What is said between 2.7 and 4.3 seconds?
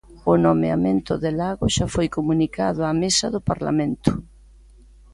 á Mesa do Parlamento.